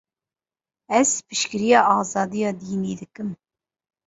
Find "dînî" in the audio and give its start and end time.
2.61-2.93